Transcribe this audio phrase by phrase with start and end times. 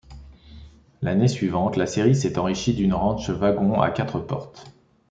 [1.03, 4.73] L'année suivante, la série s'est enrichie d'une Ranch wagon à quatre portes.